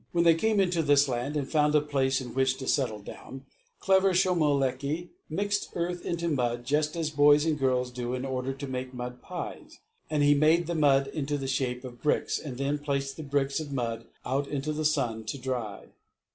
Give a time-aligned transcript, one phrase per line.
[0.13, 3.45] When they came into this land, and found a place in which to settle down,
[3.79, 8.67] clever Shomolekae mixed earth into mud just as boys and girls do in order to
[8.67, 9.77] make mud pies,
[10.09, 13.59] but he made the mud into the shape of bricks, and then placed the bricks
[13.59, 15.89] of mud out into the sun to dry.